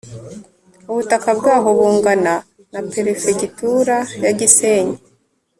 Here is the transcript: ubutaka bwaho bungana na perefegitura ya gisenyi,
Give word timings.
ubutaka 0.89 1.29
bwaho 1.39 1.67
bungana 1.77 2.33
na 2.71 2.79
perefegitura 2.91 3.95
ya 4.23 4.31
gisenyi, 4.39 4.97